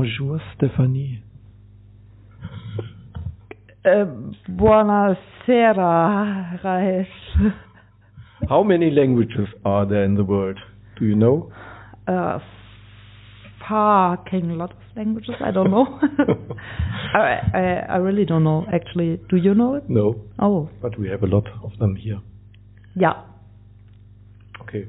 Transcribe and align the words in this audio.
Bonjour, 0.00 0.40
Stephanie. 0.54 1.22
Äh, 3.82 4.06
buonasera, 4.48 5.78
Raesh. 6.62 7.08
How 8.48 8.64
many 8.64 8.88
languages 8.88 9.46
are 9.62 9.84
there 9.86 10.04
in 10.06 10.14
the 10.14 10.24
world? 10.24 10.58
Do 10.98 11.04
you 11.04 11.14
know? 11.14 11.52
Uh, 12.08 12.38
fucking 13.68 14.56
lot 14.56 14.70
of 14.70 14.78
languages. 14.96 15.34
I 15.38 15.50
don't 15.50 15.70
know. 15.70 15.84
I, 17.14 17.40
I 17.52 17.86
I 17.90 17.96
really 17.98 18.24
don't 18.24 18.42
know. 18.44 18.64
Actually, 18.72 19.20
do 19.28 19.36
you 19.36 19.54
know 19.54 19.74
it? 19.74 19.90
No, 19.90 20.16
Oh, 20.38 20.70
but 20.80 20.98
we 20.98 21.10
have 21.10 21.22
a 21.22 21.26
lot 21.26 21.46
of 21.62 21.78
them 21.78 21.94
here. 21.96 22.20
Yeah. 22.96 23.20
Okay. 24.62 24.86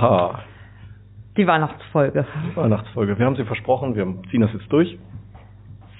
Haha. 0.00 0.40
Die 1.36 1.46
Weihnachtsfolge. 1.46 2.26
Weihnachtsfolge. 2.54 3.18
Wir 3.18 3.26
haben 3.26 3.36
sie 3.36 3.44
versprochen, 3.44 3.94
wir 3.94 4.06
ziehen 4.30 4.40
das 4.40 4.52
jetzt 4.52 4.70
durch. 4.72 4.98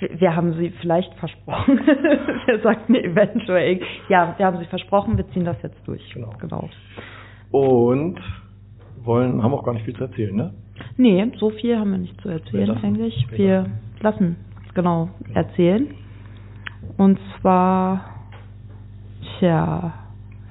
Wir 0.01 0.21
wir 0.21 0.37
haben 0.37 0.55
sie 0.55 0.71
vielleicht 0.81 1.13
versprochen. 1.15 1.81
wir 2.47 2.61
sagten 2.61 2.95
eventuell. 2.95 3.81
Ja, 4.09 4.35
wir 4.37 4.47
haben 4.47 4.59
sie 4.59 4.65
versprochen, 4.67 5.17
wir 5.17 5.29
ziehen 5.31 5.45
das 5.45 5.61
jetzt 5.63 5.81
durch. 5.87 6.09
Genau. 6.15 6.31
genau. 6.41 6.69
Und 7.51 8.21
wollen, 9.03 9.43
haben 9.43 9.55
auch 9.55 9.65
gar 9.65 9.75
nicht 9.75 9.85
viel 9.85 9.97
zu 9.97 10.05
erzählen, 10.05 10.37
ne? 10.37 10.55
Nee, 10.97 11.33
so 11.39 11.51
viel 11.51 11.77
haben 11.77 11.91
wir 11.91 11.99
nicht 11.99 12.21
zu 12.21 12.29
erzählen 12.29 12.71
eigentlich. 12.83 13.27
wir 13.31 13.39
Wir 13.39 13.67
lassen 14.01 14.37
es 14.67 14.75
genau 14.75 15.09
erzählen. 15.35 15.89
Und 16.97 17.19
zwar, 17.41 18.05
tja, 19.39 19.95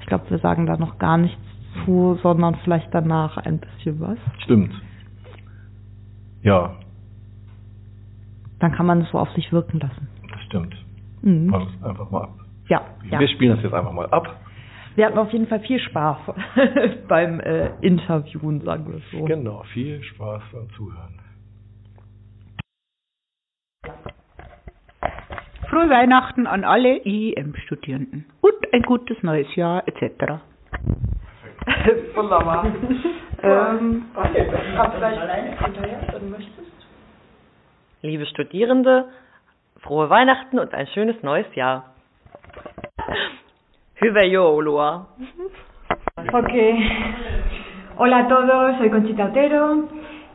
ich 0.02 0.08
glaube, 0.08 0.30
wir 0.30 0.40
sagen 0.40 0.66
da 0.66 0.76
noch 0.78 0.98
gar 0.98 1.18
nichts 1.18 1.47
zu, 1.86 2.20
sondern 2.24 2.56
vielleicht 2.64 2.94
danach 2.94 3.38
ein 3.38 3.60
bisschen 3.60 4.00
was. 4.00 4.18
Stimmt. 4.44 4.74
Ja, 6.42 6.76
Dann 8.60 8.72
kann 8.72 8.86
man 8.86 9.02
es 9.02 9.12
so 9.12 9.20
auf 9.20 9.30
sich 9.32 9.52
wirken 9.52 9.80
lassen. 9.80 10.08
das 10.32 10.42
stimmt. 10.44 10.76
Mhm. 11.22 11.48
Machen 11.48 11.68
wir 11.68 11.78
es 11.80 11.84
einfach 11.90 12.10
mal 12.12 12.24
ab. 12.24 12.34
Ja, 12.70 12.82
ja. 13.10 13.20
Wir 13.20 13.28
spielen 13.28 13.56
das 13.56 13.64
jetzt 13.64 13.74
einfach 13.74 13.92
mal 13.92 14.08
ab. 14.08 14.40
Wir 14.96 15.06
hatten 15.06 15.18
auf 15.20 15.32
jeden 15.32 15.48
Fall 15.48 15.60
viel 15.62 15.80
Spaß 15.80 16.18
beim 17.08 17.40
äh, 17.40 17.70
Interviewen, 17.82 18.62
sagen 18.62 18.88
wir 18.88 18.98
es 18.98 19.04
so. 19.12 19.26
Genau, 19.26 19.64
viel 19.74 20.02
Spaß 20.04 20.42
beim 20.52 20.70
Zuhören. 20.72 21.20
Frohe 25.70 25.90
Weihnachten 25.90 26.48
an 26.48 26.64
alle 26.64 26.98
IEM-Studierenden 27.06 28.26
und 28.42 28.74
ein 28.74 28.82
gutes 28.84 29.22
neues 29.22 29.54
Jahr 29.56 29.84
etc. 29.88 30.42
Wunderbar. 32.16 32.66
ähm, 33.44 34.06
Liebe 38.02 38.26
Studierende, 38.26 39.06
frohe 39.82 40.10
Weihnachten 40.10 40.60
und 40.60 40.74
ein 40.74 40.88
schönes 40.88 41.22
neues 41.24 41.48
Jahr. 41.56 41.84
Hyvää 44.02 44.26
joulua. 44.26 45.08
Ok. 46.34 46.54
Hola 47.98 48.18
a 48.18 48.28
todos, 48.28 48.78
soy 48.78 48.90
Conchita 48.90 49.26
Otero. 49.26 49.90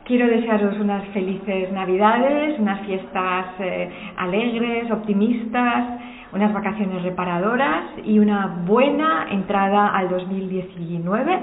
Quiero 0.05 0.27
desearos 0.27 0.77
unas 0.79 1.07
felices 1.13 1.71
Navidades, 1.71 2.59
unas 2.59 2.81
fiestas 2.81 3.45
eh, 3.59 3.89
alegres, 4.17 4.91
optimistas, 4.91 5.85
unas 6.33 6.53
vacaciones 6.53 7.03
reparadoras 7.03 7.85
y 8.03 8.19
una 8.19 8.61
buena 8.65 9.27
entrada 9.29 9.95
al 9.95 10.09
2019. 10.09 11.39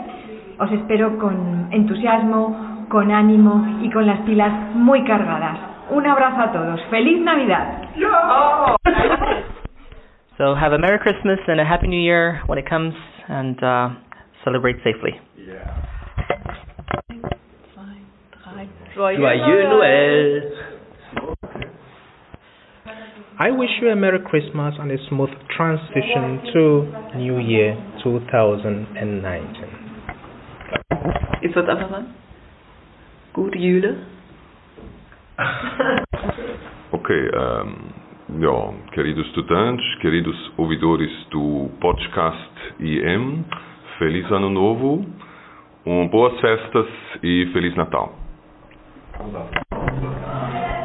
Os 0.58 0.72
espero 0.72 1.18
con 1.18 1.68
entusiasmo, 1.70 2.86
con 2.88 3.10
ánimo 3.10 3.80
y 3.82 3.90
con 3.90 4.06
las 4.06 4.20
pilas 4.20 4.52
muy 4.74 5.04
cargadas. 5.04 5.58
Un 5.90 6.06
abrazo 6.06 6.40
a 6.40 6.52
todos. 6.52 6.80
¡Feliz 6.90 7.20
Navidad! 7.20 7.82
So 10.40 10.54
have 10.54 10.72
a 10.72 10.78
Merry 10.78 10.98
Christmas 10.98 11.38
and 11.48 11.60
a 11.60 11.66
Happy 11.66 11.86
New 11.86 12.00
Year 12.00 12.40
when 12.46 12.58
it 12.58 12.64
comes 12.66 12.94
and 13.28 13.62
uh, 13.62 13.90
celebrate 14.42 14.76
safely. 14.82 15.20
Joyeux 18.96 19.68
Noël. 19.68 20.69
I 23.42 23.50
wish 23.52 23.70
you 23.80 23.88
a 23.88 23.96
Merry 23.96 24.18
Christmas 24.20 24.74
and 24.78 24.92
a 24.92 24.98
smooth 25.08 25.30
transition 25.56 26.42
to 26.52 26.62
New 27.16 27.38
Year 27.38 27.74
2019. 28.04 29.56
Ist 31.40 31.56
das 31.56 31.66
einfach 31.66 31.90
mal? 31.90 32.04
Gute 33.32 33.56
Jule. 33.58 33.96
Ok, 36.92 37.08
ehm, 37.08 37.94
ja, 38.40 38.74
queridos 38.92 39.26
estudantes, 39.28 39.86
queridos 40.02 40.36
ouvidores 40.58 41.10
do 41.30 41.70
podcast 41.80 42.52
IM, 42.78 43.46
Feliz 43.96 44.30
Ano 44.30 44.50
Novo, 44.50 45.06
um, 45.86 46.08
boas 46.08 46.38
festas 46.40 46.88
e 47.22 47.46
Feliz 47.54 47.74
Natal. 47.74 48.12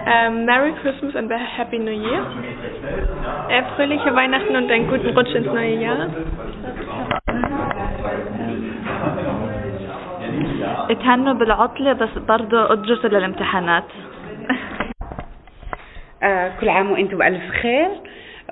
Ähm, 0.07 0.45
Merry 0.45 0.73
Christmas 0.81 1.15
and 1.15 1.31
a 1.31 1.37
Happy 1.37 1.79
New 1.79 1.91
Year. 1.91 2.25
Äh, 3.49 3.63
fröhliche 3.75 4.13
Weihnachten 4.15 4.55
und 4.55 4.71
einen 4.71 4.87
guten 4.87 5.09
Rutsch 5.17 5.33
ins 5.35 5.47
neue 5.47 5.75
Jahr. 5.81 6.09
اتهنوا 10.89 11.33
بالعطلة 11.33 11.93
بس 11.93 12.09
برضه 12.27 12.73
ادرسوا 12.73 13.09
للامتحانات 13.09 13.83
آه، 16.23 16.51
كل 16.61 16.69
عام 16.69 16.91
وأنتم 16.91 17.17
بألف 17.17 17.49
خير 17.61 17.87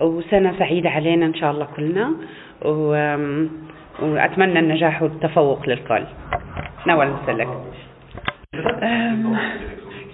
وسنة 0.01 0.53
سعيدة 0.59 0.89
علينا 0.89 1.25
إن 1.25 1.33
شاء 1.35 1.51
الله 1.51 1.67
كلنا 1.75 2.11
و... 2.65 2.87
وأتمنى 4.01 4.59
النجاح 4.59 5.01
والتفوق 5.01 5.69
للكل 5.69 6.03
نوال 6.87 7.13
مسلك 7.23 7.47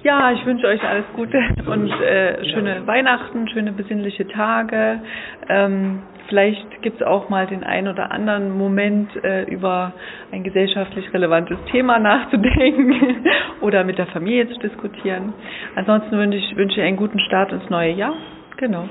ja, 0.03 0.31
ich 0.31 0.45
wünsche 0.45 0.67
euch 0.67 0.81
alles 0.83 1.05
Gute 1.15 1.37
und 1.65 1.89
äh, 2.01 2.43
schöne 2.51 2.85
Weihnachten, 2.87 3.47
schöne 3.49 3.71
besinnliche 3.71 4.27
Tage. 4.27 5.01
Ähm, 5.49 6.03
vielleicht 6.27 6.81
gibt 6.81 7.01
es 7.01 7.07
auch 7.07 7.29
mal 7.29 7.47
den 7.47 7.63
einen 7.63 7.87
oder 7.87 8.11
anderen 8.11 8.57
Moment, 8.57 9.09
äh, 9.23 9.43
über 9.43 9.93
ein 10.31 10.43
gesellschaftlich 10.43 11.13
relevantes 11.13 11.57
Thema 11.71 11.99
nachzudenken 11.99 13.25
oder 13.61 13.83
mit 13.83 13.97
der 13.97 14.07
Familie 14.07 14.47
zu 14.49 14.59
diskutieren. 14.59 15.33
Ansonsten 15.75 16.17
wünsche 16.17 16.37
ich, 16.37 16.55
wünsche 16.55 16.79
ich 16.79 16.85
einen 16.85 16.97
guten 16.97 17.19
Start 17.19 17.51
ins 17.51 17.69
neue 17.69 17.91
Jahr. 17.91 18.13
Genau. 18.57 18.87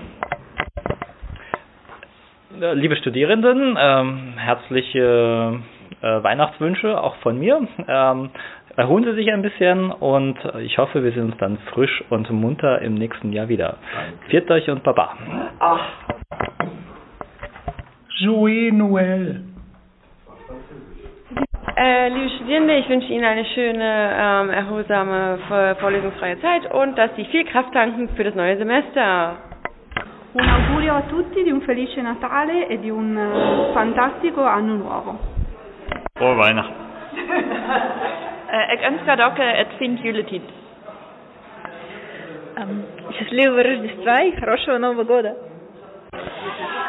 Liebe 2.75 2.97
Studierenden, 2.97 3.77
ähm, 3.79 4.35
herzliche 4.37 5.61
äh, 6.01 6.23
Weihnachtswünsche 6.23 7.01
auch 7.01 7.17
von 7.17 7.39
mir. 7.39 7.67
Ähm, 7.87 8.31
erholen 8.79 9.05
Sie 9.05 9.13
sich 9.15 9.31
ein 9.33 9.43
bisschen 9.43 9.91
und 9.91 10.37
ich 10.61 10.79
hoffe, 10.79 11.03
wir 11.03 11.11
sehen 11.13 11.25
uns 11.27 11.37
dann 11.39 11.59
frisch 11.73 12.03
und 12.11 12.31
munter 12.31 12.81
im 12.81 12.95
nächsten 12.95 13.33
Jahr 13.33 13.49
wieder. 13.49 13.77
Viert 14.29 14.49
euch 14.51 14.71
und 14.71 14.83
Baba. 14.85 15.15
Joyeux 18.21 18.73
Noël. 18.73 19.41
Äh, 21.77 22.09
liebe 22.09 22.31
Studierende, 22.37 22.75
ich 22.77 22.89
wünsche 22.89 23.07
Ihnen 23.13 23.25
eine 23.25 23.45
schöne, 23.45 24.13
ähm, 24.21 24.51
erholsame, 24.51 25.39
vor- 25.49 25.75
vorlesungsfreie 25.77 26.41
Zeit 26.41 26.73
und 26.73 26.97
dass 26.99 27.15
Sie 27.17 27.25
viel 27.27 27.45
Kraft 27.45 27.73
tanken 27.73 28.09
für 28.17 28.25
das 28.25 28.35
neue 28.35 28.57
Semester. 28.57 29.37
Un 30.35 30.45
augurio 30.49 30.95
a 30.95 31.03
tutti 31.03 31.43
di 31.43 31.51
un 31.51 31.63
felice 31.63 32.01
Natale 32.03 32.69
e 32.69 32.79
di 32.79 32.91
un 32.91 33.17
eh, 33.17 33.73
fantastico 33.73 34.45
anno 34.45 34.75
nuovo. 34.75 35.19
Frohe 36.17 36.37
Weihnachten. 36.37 36.75
Ik 38.74 38.82
önskar 38.92 39.18
dock 39.18 39.40
ett 39.40 39.78
fint 39.78 40.04
juletid. 40.04 40.42
Счастливого 43.18 43.64
Рождества 43.64 44.22
и 44.24 44.36
хорошего 44.40 44.78
Нового 44.78 45.04
года. 45.04 45.36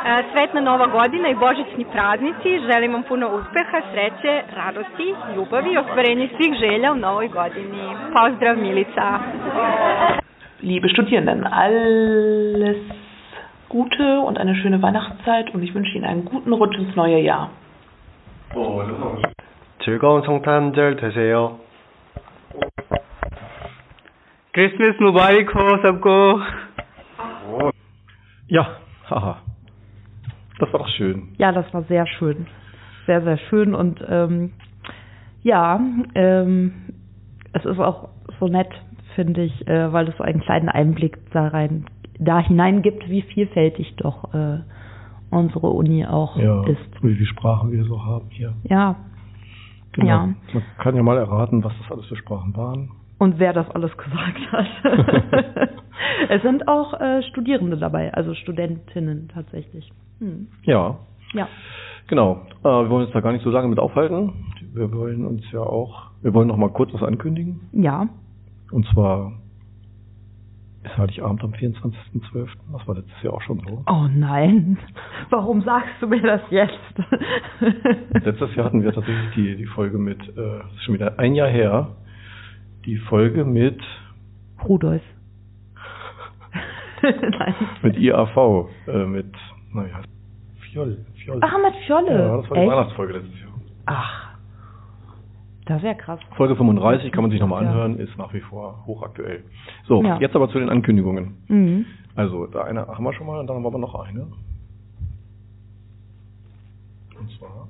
E, 0.04 0.24
Sretna 0.32 0.60
Nova 0.60 0.86
godina 0.86 1.28
i 1.28 1.34
božićni 1.34 1.84
praznici. 1.92 2.60
Želim 2.72 2.92
vam 2.92 3.02
puno 3.02 3.26
uspeha, 3.26 3.80
sreće, 3.92 4.42
radosti, 4.56 5.14
ljubavi 5.36 5.72
i 5.72 5.78
ostvarenje 5.78 6.28
svih 6.36 6.54
želja 6.58 6.92
u 6.92 6.96
novoj 6.96 7.28
godini. 7.28 7.82
Pozdrav 8.12 8.56
Milica. 8.58 9.18
Liebe 10.62 10.88
Studierenden, 10.88 11.46
alles 11.52 12.76
Gute 13.68 14.20
und 14.20 14.38
eine 14.38 14.54
schöne 14.54 14.80
Weihnachtszeit 14.82 15.52
und 15.54 15.62
ich 15.62 15.74
wünsche 15.74 15.96
Ihnen 15.96 16.04
einen 16.04 16.24
guten 16.24 16.52
Rutsch 16.52 16.78
ins 16.78 16.94
neue 16.94 17.18
Jahr. 17.18 17.50
즐거운 19.83 20.23
성탄절 20.23 20.97
되세요. 20.97 21.57
Christmas 24.53 24.99
Mubarak 24.99 25.53
ho 25.55 25.77
sabko. 25.81 26.39
Ja, 28.47 28.77
haha. 29.09 29.41
Das 30.59 30.73
war 30.73 30.79
doch 30.79 30.89
schön. 30.89 31.29
Ja, 31.37 31.51
das 31.51 31.71
war 31.73 31.83
sehr 31.83 32.05
schön. 32.07 32.47
Sehr, 33.05 33.21
sehr 33.21 33.37
schön 33.37 33.73
und 33.73 34.03
ähm, 34.07 34.51
ja, 35.43 35.79
ähm, 36.15 36.73
es 37.53 37.63
ist 37.63 37.79
auch 37.79 38.09
so 38.39 38.47
nett, 38.47 38.69
finde 39.15 39.43
ich, 39.43 39.67
äh, 39.67 39.93
weil 39.93 40.09
es 40.09 40.17
so 40.17 40.23
einen 40.23 40.41
kleinen 40.41 40.69
Einblick 40.69 41.17
da 41.31 41.47
rein, 41.47 41.85
da 42.19 42.39
hinein 42.39 42.81
gibt, 42.81 43.09
wie 43.09 43.21
vielfältig 43.21 43.95
doch 43.95 44.33
äh, 44.33 44.59
unsere 45.31 45.67
Uni 45.67 46.05
auch 46.05 46.35
ja, 46.37 46.63
ist. 46.65 47.03
Wie 47.03 47.13
viele 47.13 47.25
Sprachen 47.25 47.71
wir 47.71 47.83
so 47.85 48.03
haben 48.03 48.27
hier. 48.29 48.53
Ja, 48.63 48.95
Genau. 49.99 50.11
Ja. 50.11 50.25
Man 50.53 50.63
kann 50.77 50.95
ja 50.95 51.03
mal 51.03 51.17
erraten, 51.17 51.63
was 51.63 51.73
das 51.81 51.91
alles 51.91 52.05
für 52.07 52.15
Sprachen 52.15 52.55
waren. 52.55 52.91
Und 53.17 53.37
wer 53.39 53.51
das 53.53 53.69
alles 53.71 53.95
gesagt 53.97 54.51
hat. 54.51 54.67
es 56.29 56.41
sind 56.41 56.67
auch 56.67 56.93
äh, 56.99 57.21
Studierende 57.23 57.77
dabei, 57.77 58.13
also 58.13 58.33
Studentinnen 58.33 59.29
tatsächlich. 59.33 59.91
Hm. 60.19 60.47
Ja, 60.63 60.97
Ja. 61.33 61.47
genau. 62.07 62.41
Äh, 62.63 62.67
wir 62.67 62.89
wollen 62.89 63.05
uns 63.05 63.13
da 63.13 63.19
gar 63.19 63.33
nicht 63.33 63.43
so 63.43 63.49
lange 63.49 63.67
mit 63.67 63.79
aufhalten. 63.79 64.31
Wir 64.73 64.91
wollen 64.93 65.25
uns 65.25 65.43
ja 65.51 65.59
auch, 65.61 66.11
wir 66.21 66.33
wollen 66.33 66.47
noch 66.47 66.57
mal 66.57 66.69
kurz 66.69 66.93
was 66.93 67.03
ankündigen. 67.03 67.59
Ja. 67.73 68.07
Und 68.71 68.85
zwar 68.93 69.33
ist 70.83 70.97
Heiligabend 70.97 71.43
am 71.43 71.51
24.12. 71.51 72.47
Das 72.71 72.87
war 72.87 72.95
letztes 72.95 73.21
Jahr 73.21 73.33
auch 73.33 73.41
schon 73.41 73.59
so. 73.59 73.83
Oh 73.87 74.07
nein. 74.13 74.77
Warum 75.29 75.61
sagst 75.61 76.01
du 76.01 76.07
mir 76.07 76.21
das 76.21 76.41
jetzt? 76.49 76.77
Letztes 78.25 78.55
Jahr 78.55 78.65
hatten 78.65 78.83
wir 78.83 78.93
tatsächlich 78.93 79.33
die, 79.35 79.55
die 79.57 79.65
Folge 79.65 79.97
mit, 79.97 80.21
äh, 80.21 80.35
das 80.35 80.71
ist 80.73 80.83
schon 80.83 80.95
wieder 80.95 81.19
ein 81.19 81.35
Jahr 81.35 81.49
her, 81.49 81.95
die 82.85 82.97
Folge 82.97 83.43
mit, 83.43 83.81
Rudolf. 84.67 85.03
nein. 87.01 87.55
mit 87.81 87.97
IAV, 87.97 88.67
äh, 88.87 89.05
mit, 89.05 89.33
naja, 89.73 90.01
Fjoll. 90.71 91.05
Fjoll. 91.23 91.39
Ach, 91.41 91.57
mit 91.61 91.75
Fjolle. 91.85 92.11
Ja, 92.11 92.37
das 92.37 92.49
war 92.49 92.57
die 92.57 92.63
Echt? 92.63 92.71
Weihnachtsfolge 92.71 93.13
letztes 93.13 93.39
Jahr. 93.41 93.49
Ach. 93.85 94.28
Das 95.69 95.77
ist 95.77 95.83
ja 95.83 95.93
krass. 95.93 96.19
Folge 96.35 96.55
35 96.55 97.11
kann 97.11 97.21
man 97.21 97.29
sich 97.31 97.39
nochmal 97.39 97.63
Ja. 97.63 97.69
anhören, 97.69 97.99
ist 97.99 98.17
nach 98.17 98.33
wie 98.33 98.39
vor 98.41 98.83
hochaktuell. 98.87 99.43
So, 99.83 100.01
Ja. 100.03 100.17
jetzt 100.19 100.35
aber 100.35 100.49
zu 100.49 100.57
den 100.59 100.67
Ankündigungen. 100.69 101.37
Mhm. 101.47 101.85
Also, 102.15 102.47
da 102.47 102.63
eine 102.63 102.87
haben 102.87 103.03
wir 103.03 103.13
schon 103.13 103.27
mal 103.27 103.39
und 103.39 103.45
dann 103.47 103.55
haben 103.57 103.63
wir 103.63 103.67
aber 103.67 103.77
noch 103.77 103.93
eine. 103.95 104.21
Und 107.19 107.29
zwar. 107.37 107.67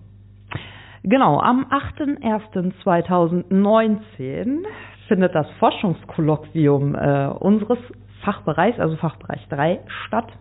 Genau, 1.04 1.40
am 1.40 1.66
8.01.2019 1.66 4.64
findet 5.08 5.36
das 5.36 5.50
Forschungskolloquium 5.60 6.96
äh, 6.96 7.28
unseres 7.40 7.80
Fachbereichs, 8.24 8.80
also 8.80 8.96
Fachbereich 8.96 9.46
3, 9.50 9.80
statt. 10.08 10.32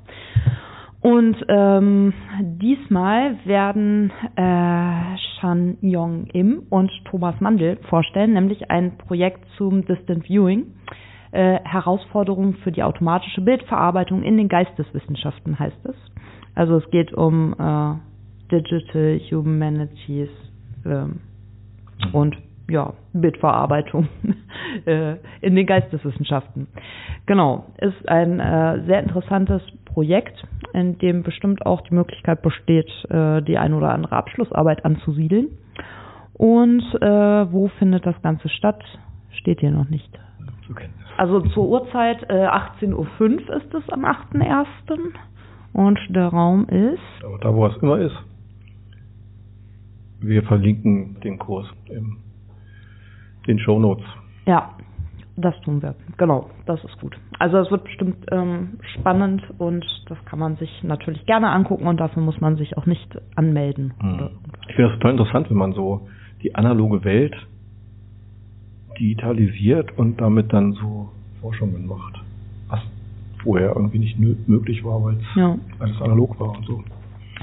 Und 1.00 1.36
ähm, 1.48 2.12
diesmal 2.40 3.36
werden 3.44 4.10
äh, 4.34 5.16
Shan 5.40 5.78
Yong 5.80 6.26
Im 6.32 6.62
und 6.70 6.90
Thomas 7.04 7.40
Mandel 7.40 7.76
vorstellen, 7.88 8.32
nämlich 8.32 8.70
ein 8.70 8.98
Projekt 8.98 9.44
zum 9.56 9.84
Distant 9.84 10.24
Viewing, 10.24 10.66
äh, 11.30 11.60
Herausforderungen 11.62 12.54
für 12.64 12.72
die 12.72 12.82
automatische 12.82 13.42
Bildverarbeitung 13.42 14.24
in 14.24 14.36
den 14.36 14.48
Geisteswissenschaften 14.48 15.58
heißt 15.58 15.84
es. 15.84 15.94
Also 16.56 16.76
es 16.78 16.90
geht 16.90 17.12
um 17.12 17.54
äh, 17.58 17.94
Digital 18.50 19.20
Humanities 19.30 20.30
ähm, 20.84 21.20
und 22.12 22.36
ja, 22.68 22.92
Bildverarbeitung 23.12 24.08
äh, 24.84 25.16
in 25.40 25.54
den 25.54 25.66
Geisteswissenschaften. 25.66 26.66
Genau, 27.26 27.66
ist 27.78 28.08
ein 28.08 28.40
äh, 28.40 28.84
sehr 28.86 29.00
interessantes 29.00 29.62
Projekt, 29.84 30.42
in 30.72 30.98
dem 30.98 31.22
bestimmt 31.22 31.64
auch 31.66 31.80
die 31.82 31.94
Möglichkeit 31.94 32.42
besteht, 32.42 32.90
äh, 33.10 33.42
die 33.42 33.58
ein 33.58 33.74
oder 33.74 33.90
andere 33.92 34.16
Abschlussarbeit 34.16 34.84
anzusiedeln. 34.84 35.48
Und 36.34 36.82
äh, 37.00 37.52
wo 37.52 37.68
findet 37.78 38.06
das 38.06 38.20
Ganze 38.22 38.48
statt? 38.48 38.82
Steht 39.32 39.60
hier 39.60 39.70
noch 39.70 39.88
nicht. 39.88 40.18
Also 41.16 41.40
zur 41.40 41.68
Uhrzeit 41.68 42.22
äh, 42.30 42.46
18.05 42.46 42.94
Uhr 42.94 43.56
ist 43.56 43.74
es 43.74 43.88
am 43.90 44.04
8.01. 44.04 44.66
Und 45.72 45.98
der 46.10 46.28
Raum 46.28 46.66
ist 46.68 47.24
Aber 47.24 47.38
da, 47.38 47.54
wo 47.54 47.66
es 47.66 47.76
immer 47.82 47.98
ist. 47.98 48.16
Wir 50.20 50.42
verlinken 50.42 51.20
den 51.20 51.38
Kurs 51.38 51.66
in 51.86 52.16
den 53.46 53.58
Show 53.58 53.78
Notes. 53.78 54.04
Ja, 54.46 54.74
das 55.40 55.58
tun 55.62 55.80
wir. 55.82 55.94
Genau, 56.16 56.50
das 56.66 56.82
ist 56.84 56.98
gut. 57.00 57.16
Also 57.38 57.58
es 57.58 57.70
wird 57.70 57.84
bestimmt 57.84 58.16
ähm, 58.32 58.78
spannend 58.98 59.42
und 59.58 59.84
das 60.08 60.18
kann 60.24 60.38
man 60.38 60.56
sich 60.56 60.82
natürlich 60.82 61.24
gerne 61.26 61.50
angucken 61.50 61.86
und 61.86 61.98
dafür 61.98 62.22
muss 62.22 62.40
man 62.40 62.56
sich 62.56 62.76
auch 62.76 62.86
nicht 62.86 63.16
anmelden. 63.36 63.92
Ich 64.68 64.74
finde 64.76 64.90
das 64.90 64.98
total 64.98 65.12
interessant, 65.12 65.50
wenn 65.50 65.56
man 65.56 65.72
so 65.72 66.08
die 66.42 66.54
analoge 66.54 67.04
Welt 67.04 67.34
digitalisiert 68.98 69.96
und 69.96 70.20
damit 70.20 70.52
dann 70.52 70.72
so 70.72 71.10
Forschungen 71.40 71.86
macht. 71.86 72.16
Was 72.68 72.80
vorher 73.42 73.74
irgendwie 73.76 73.98
nicht 74.00 74.18
möglich 74.18 74.84
war, 74.84 75.02
weil 75.04 75.16
es 75.16 75.36
Ja. 75.36 75.56
alles 75.78 76.00
analog 76.02 76.38
war 76.40 76.50
und 76.56 76.66
so. 76.66 76.82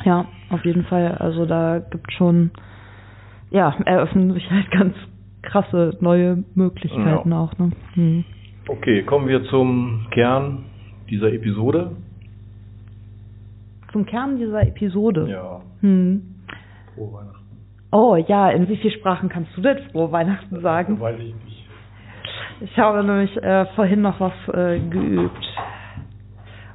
Ja, 0.03 0.25
auf 0.49 0.65
jeden 0.65 0.83
Fall. 0.83 1.13
Also 1.19 1.45
da 1.45 1.79
gibt 1.79 2.11
schon, 2.11 2.51
ja, 3.49 3.73
eröffnen 3.85 4.33
sich 4.33 4.49
halt 4.51 4.69
ganz 4.71 4.95
krasse 5.55 5.95
neue 6.01 6.43
Möglichkeiten 6.53 7.31
Ja. 7.31 7.39
auch. 7.39 7.57
Ne? 7.57 7.71
Hm. 7.93 8.25
Okay, 8.67 9.03
kommen 9.03 9.27
wir 9.29 9.45
zum 9.45 10.05
Kern 10.11 10.65
dieser 11.09 11.31
Episode. 11.31 11.91
Zum 13.93 14.05
Kern 14.05 14.37
dieser 14.37 14.63
Episode. 14.67 15.27
Ja. 15.29 15.61
Hm. 15.79 16.23
Frohe 16.95 17.13
Weihnachten. 17.13 17.45
Oh 17.91 18.15
ja, 18.17 18.49
in 18.49 18.67
wie 18.67 18.75
vielen 18.75 18.93
Sprachen 18.95 19.29
kannst 19.29 19.55
du 19.55 19.61
denn 19.61 19.77
frohe 19.91 20.11
Weihnachten 20.11 20.59
sagen? 20.59 20.99
Weiß 20.99 21.17
ich 21.19 21.33
nicht. 21.45 21.69
Ich 22.61 22.77
habe 22.77 23.01
nämlich 23.03 23.35
äh, 23.41 23.65
vorhin 23.75 24.01
noch 24.01 24.19
was 24.19 24.33
äh, 24.53 24.79
geübt. 24.79 25.45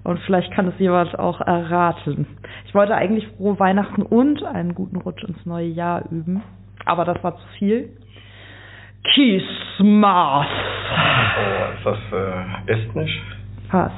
Und 0.05 0.19
vielleicht 0.21 0.51
kann 0.53 0.69
es 0.69 0.79
jemand 0.79 1.19
auch 1.19 1.41
erraten. 1.43 2.27
Ich 2.67 2.75
wollte 2.75 2.95
eigentlich 2.95 3.27
frohe 3.37 3.59
Weihnachten 3.59 4.01
und 4.03 4.43
einen 4.43 4.75
guten 4.75 4.97
Rutsch 4.97 5.23
ins 5.25 5.45
neue 5.45 5.69
Jahr 5.69 6.11
üben. 6.11 6.43
Aber 6.87 7.05
das 7.05 7.23
war 7.23 7.37
zu 7.37 7.47
viel. 7.59 7.91
Kismas. 9.05 10.47
Oh, 11.39 11.73
ist 11.75 11.87
das 11.87 11.99
äh, 12.13 12.73
Estnisch? 12.73 13.23
Fast. 13.69 13.95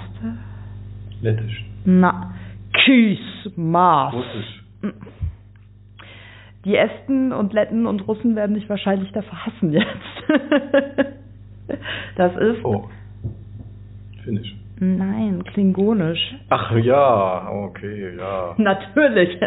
Lettisch? 1.21 1.65
Na, 1.85 2.33
Kismas. 2.73 4.15
Russisch? 4.15 4.63
Die 6.65 6.77
Esten 6.77 7.33
und 7.33 7.53
Letten 7.53 7.87
und 7.87 8.07
Russen 8.07 8.37
werden 8.37 8.55
dich 8.55 8.69
wahrscheinlich 8.69 9.11
dafür 9.13 9.47
hassen 9.47 9.73
jetzt. 9.73 9.89
das 12.17 12.37
ist. 12.37 12.65
Oh. 12.65 12.89
Finnisch. 14.23 14.55
Nein, 14.79 15.45
Klingonisch. 15.45 16.35
Ach 16.49 16.73
ja, 16.77 17.49
okay, 17.51 18.17
ja. 18.17 18.55
Natürlich. 18.59 19.39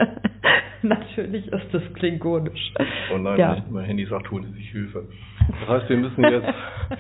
Natürlich 0.82 1.48
ist 1.48 1.74
es 1.74 1.94
Klingonisch. 1.94 2.74
Oh 3.14 3.18
nein, 3.18 3.40
Ja. 3.40 3.58
mein, 3.70 3.86
Handy 3.86 4.06
sagt, 4.06 4.30
holen 4.32 4.46
Sie 4.52 4.54
sich 4.60 4.70
Hilfe. 4.72 5.08
Das 5.60 5.70
heißt, 5.82 5.90
wir 5.90 5.98
müssen 5.98 6.24
jetzt, 6.24 6.48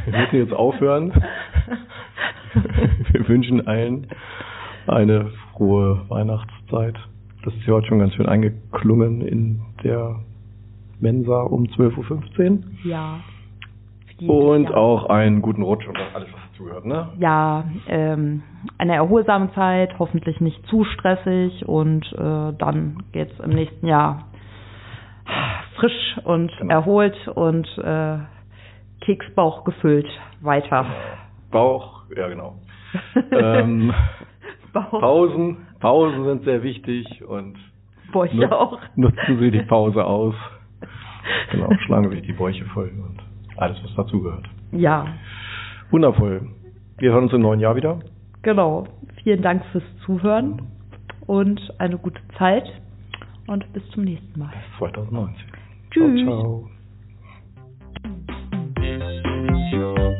wir 0.05 0.19
müssen 0.19 0.35
jetzt 0.37 0.53
aufhören. 0.53 1.11
Wir 3.11 3.27
wünschen 3.27 3.67
allen 3.67 4.07
eine 4.87 5.31
frohe 5.51 6.01
Weihnachtszeit. 6.09 6.95
Das 7.43 7.53
ist 7.53 7.65
ja 7.65 7.73
heute 7.73 7.87
schon 7.87 7.99
ganz 7.99 8.13
schön 8.13 8.27
eingeklungen 8.27 9.21
in 9.21 9.61
der 9.83 10.19
Mensa 10.99 11.41
um 11.41 11.63
12.15 11.65 12.51
Uhr. 12.51 12.59
Ja. 12.83 13.19
Und 14.25 14.73
auch 14.73 15.07
einen 15.09 15.41
guten 15.41 15.63
Rutsch 15.63 15.85
und 15.87 15.97
alles, 16.13 16.29
was 16.31 16.44
dazugehört, 16.55 16.85
ne? 16.85 17.09
Ja, 17.19 17.65
ähm, 17.87 18.43
eine 18.77 18.95
erholsame 18.95 19.51
Zeit, 19.53 19.97
hoffentlich 19.99 20.39
nicht 20.41 20.65
zu 20.67 20.83
stressig 20.83 21.67
und 21.67 22.05
äh, 22.13 22.53
dann 22.57 23.03
geht's 23.11 23.37
im 23.39 23.51
nächsten 23.51 23.85
Jahr 23.87 24.25
frisch 25.75 26.17
und 26.23 26.51
erholt 26.69 27.15
und 27.29 27.67
äh, 27.77 28.17
Keksbauch 29.01 29.63
gefüllt 29.63 30.07
weiter. 30.41 30.85
Bauch, 31.51 32.03
ja 32.15 32.27
genau. 32.27 32.55
ähm, 33.31 33.93
Bauch. 34.73 34.99
Pausen, 34.99 35.57
Pausen 35.79 36.25
sind 36.25 36.43
sehr 36.43 36.63
wichtig 36.63 37.23
und 37.25 37.57
Bäuche 38.11 38.51
auch. 38.51 38.79
nutzen 38.95 39.39
Sie 39.39 39.51
die 39.51 39.63
Pause 39.63 40.03
aus. 40.05 40.35
Genau, 41.51 41.71
schlagen 41.87 42.11
sich 42.11 42.21
die 42.21 42.33
Bäuche 42.33 42.65
voll 42.65 42.91
und 43.03 43.19
alles, 43.57 43.77
was 43.83 43.95
dazugehört. 43.95 44.45
Ja, 44.71 45.07
Wundervoll. 45.91 46.47
Wir 46.97 47.11
hören 47.11 47.25
uns 47.25 47.33
im 47.33 47.41
neuen 47.41 47.59
Jahr 47.59 47.75
wieder. 47.75 47.99
Genau. 48.41 48.85
Vielen 49.23 49.41
Dank 49.41 49.65
fürs 49.71 49.83
Zuhören 50.05 50.61
und 51.25 51.59
eine 51.79 51.97
gute 51.97 52.21
Zeit 52.37 52.65
und 53.47 53.71
bis 53.73 53.83
zum 53.89 54.03
nächsten 54.03 54.39
Mal. 54.39 54.53
2019. 54.77 55.35
Tschüss. 55.91 56.23
Ciao, 56.23 56.69
ciao. 59.71 60.19